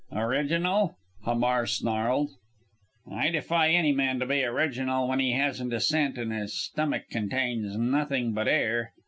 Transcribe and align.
"Original!" 0.11 0.97
Hamar 1.25 1.67
snarled. 1.67 2.31
"I 3.07 3.29
defy 3.29 3.69
any 3.69 3.91
man 3.91 4.17
to 4.19 4.25
be 4.25 4.43
original 4.43 5.07
when 5.07 5.19
he 5.19 5.33
hasn't 5.33 5.73
a 5.75 5.79
cent, 5.79 6.17
and 6.17 6.33
his 6.33 6.57
stomach 6.59 7.07
contains 7.11 7.77
nothing 7.77 8.33
but 8.33 8.47
air. 8.47 8.93